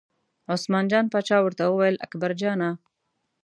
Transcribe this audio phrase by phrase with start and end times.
[0.53, 2.69] عثمان جان پاچا ورته وویل اکبرجانه!